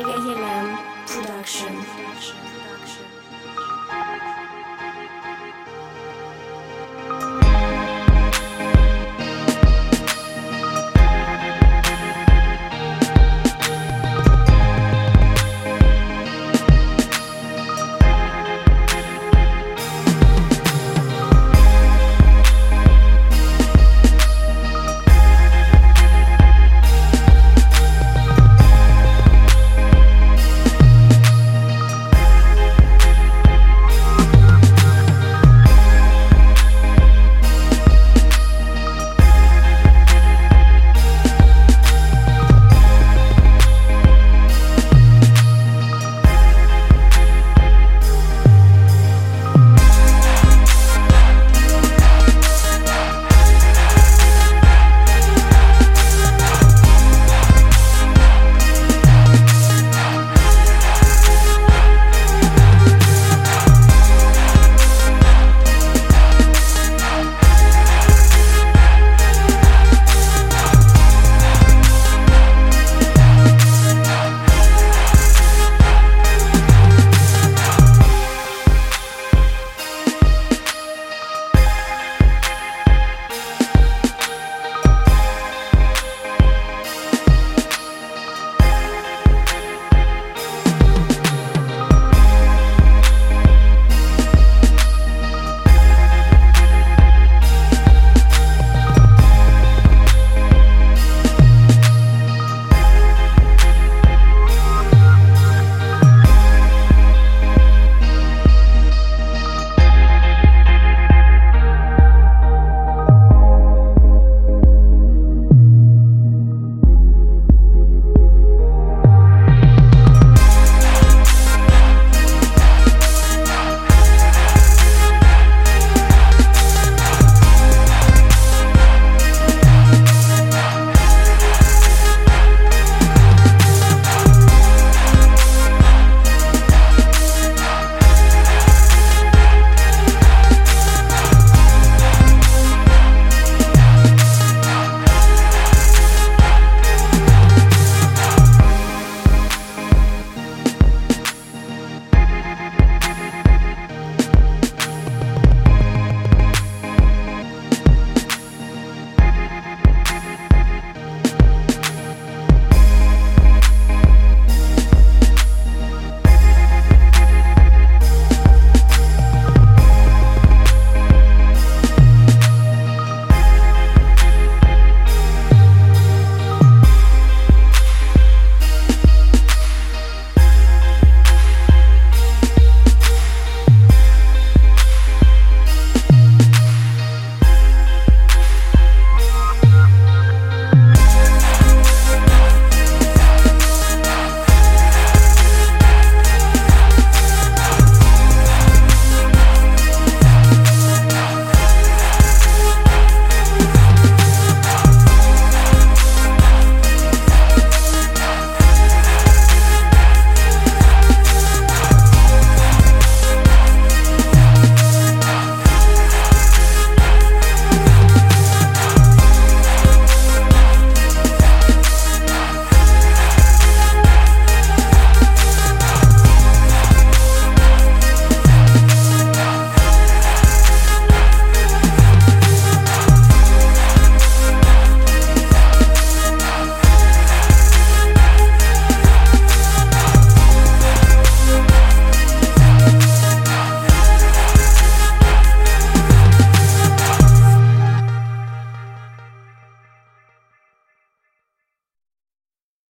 [0.00, 2.59] Jegyelem Production.